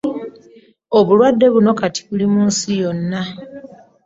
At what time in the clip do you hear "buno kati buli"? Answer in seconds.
1.53-2.25